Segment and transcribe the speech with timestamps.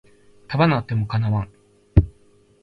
[0.47, 1.49] 束なっても叶わん